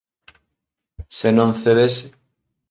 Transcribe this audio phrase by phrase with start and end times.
[1.17, 2.07] Se non cedese...